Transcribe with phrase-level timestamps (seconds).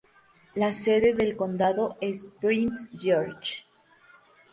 [0.55, 3.65] La sede del condado es Prince George.